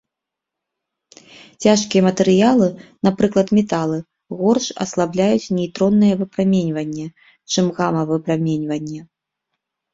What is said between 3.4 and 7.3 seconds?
металы, горш аслабляюць нейтроннае выпраменьванне,